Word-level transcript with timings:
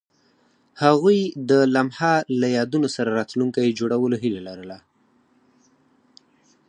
هغوی 0.83 1.19
د 1.49 1.51
لمحه 1.73 2.13
له 2.39 2.47
یادونو 2.57 2.87
سره 2.95 3.09
راتلونکی 3.19 3.75
جوړولو 3.79 4.15
هیله 4.23 4.41
لرله. 4.47 4.77